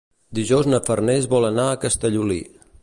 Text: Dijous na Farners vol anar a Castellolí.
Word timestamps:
Dijous 0.37 0.69
na 0.69 0.79
Farners 0.87 1.29
vol 1.35 1.47
anar 1.51 1.69
a 1.75 1.79
Castellolí. 1.87 2.41